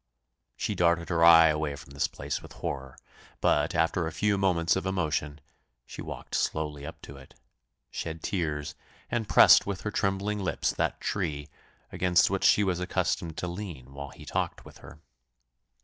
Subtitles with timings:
[0.57, 2.97] She darted her eye away from this place with horror;
[3.39, 5.39] but, after a few moments of emotion,
[5.85, 7.35] she walked slowly up to it
[7.91, 8.73] shed tears,
[9.11, 11.49] and pressed with her trembling lips that tree,
[11.91, 14.97] against which she was accustomed to lean while he talked with her.